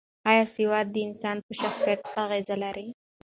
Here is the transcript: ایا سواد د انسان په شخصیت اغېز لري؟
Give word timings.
ایا 0.31 0.43
سواد 0.55 0.87
د 0.91 0.97
انسان 1.07 1.37
په 1.45 1.53
شخصیت 1.61 1.99
اغېز 2.23 2.47
لري؟ 2.63 2.87